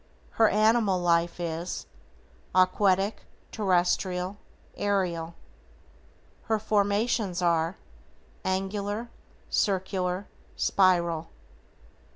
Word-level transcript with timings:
Her 0.31 0.49
animal 0.49 0.99
life 0.99 1.39
is: 1.39 1.85
Aquatic, 2.55 3.21
Terrestrial, 3.51 4.37
Aerial. 4.75 5.35
Her 6.45 6.57
formations 6.57 7.39
are: 7.39 7.77
Angular, 8.43 9.11
Circular, 9.47 10.27
Spiral. 10.55 11.29